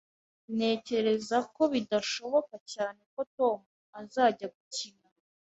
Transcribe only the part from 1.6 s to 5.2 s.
bidashoboka cyane ko Tom azajya gukina